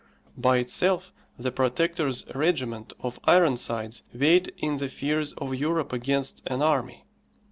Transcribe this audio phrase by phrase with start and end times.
[0.35, 6.63] By itself the Protector's regiment of Ironsides weighed in the fears of Europe against an
[6.63, 7.05] army.